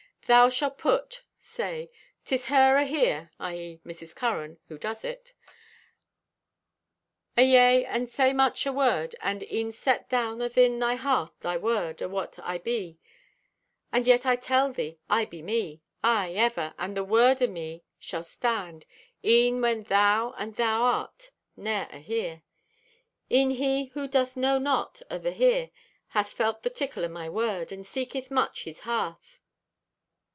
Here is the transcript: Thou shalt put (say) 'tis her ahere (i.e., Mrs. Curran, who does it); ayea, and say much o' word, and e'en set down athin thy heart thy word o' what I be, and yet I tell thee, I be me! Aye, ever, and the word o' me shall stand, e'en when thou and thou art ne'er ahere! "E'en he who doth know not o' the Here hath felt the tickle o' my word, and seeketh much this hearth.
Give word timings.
Thou 0.27 0.47
shalt 0.47 0.77
put 0.77 1.23
(say) 1.41 1.91
'tis 2.23 2.45
her 2.45 2.77
ahere 2.77 3.31
(i.e., 3.41 3.81
Mrs. 3.85 4.15
Curran, 4.15 4.59
who 4.69 4.77
does 4.77 5.03
it); 5.03 5.33
ayea, 7.37 7.83
and 7.85 8.09
say 8.09 8.31
much 8.31 8.65
o' 8.65 8.71
word, 8.71 9.13
and 9.21 9.43
e'en 9.51 9.73
set 9.73 10.07
down 10.07 10.37
athin 10.39 10.79
thy 10.79 10.95
heart 10.95 11.33
thy 11.41 11.57
word 11.57 12.01
o' 12.01 12.07
what 12.07 12.39
I 12.41 12.59
be, 12.59 12.97
and 13.91 14.07
yet 14.07 14.25
I 14.25 14.37
tell 14.37 14.71
thee, 14.71 14.99
I 15.09 15.25
be 15.25 15.41
me! 15.41 15.81
Aye, 16.01 16.31
ever, 16.35 16.75
and 16.79 16.95
the 16.95 17.03
word 17.03 17.43
o' 17.43 17.47
me 17.47 17.83
shall 17.99 18.23
stand, 18.23 18.85
e'en 19.25 19.59
when 19.59 19.83
thou 19.83 20.33
and 20.37 20.55
thou 20.55 20.83
art 20.83 21.31
ne'er 21.57 21.89
ahere! 21.91 22.43
"E'en 23.29 23.49
he 23.51 23.87
who 23.87 24.07
doth 24.07 24.37
know 24.37 24.57
not 24.57 25.01
o' 25.11 25.17
the 25.17 25.31
Here 25.31 25.71
hath 26.09 26.31
felt 26.31 26.63
the 26.63 26.69
tickle 26.69 27.03
o' 27.03 27.09
my 27.09 27.27
word, 27.27 27.73
and 27.73 27.85
seeketh 27.85 28.31
much 28.31 28.63
this 28.63 28.81
hearth. 28.81 29.39